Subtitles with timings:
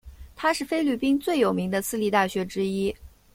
[0.35, 2.91] 它是菲律宾最有名的私立大学之一。